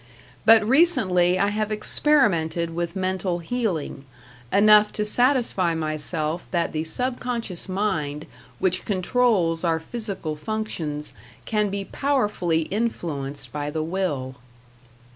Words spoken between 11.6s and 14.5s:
be powerfully influenced by the will.